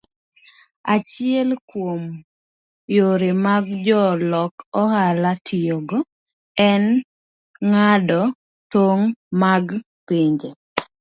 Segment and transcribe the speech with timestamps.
[0.93, 2.03] Achiel kuom
[2.95, 3.55] yore ma
[3.85, 5.99] jolok ohala tiyogo
[6.71, 6.83] en
[7.69, 8.21] ng'ado
[8.73, 9.07] tong'
[9.41, 9.65] mag
[10.07, 10.49] pinje.